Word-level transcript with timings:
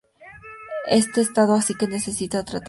Este 0.87 1.21
estado 1.21 1.61
sí 1.61 1.75
que 1.75 1.85
necesita 1.85 2.39
tratamiento. 2.43 2.59